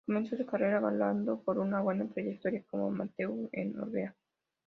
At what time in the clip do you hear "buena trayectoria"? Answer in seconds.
1.79-2.63